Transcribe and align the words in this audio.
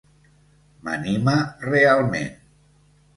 M'anima 0.87 1.35
realment. 1.65 2.33